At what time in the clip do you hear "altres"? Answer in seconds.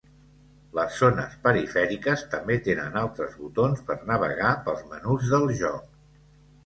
3.03-3.37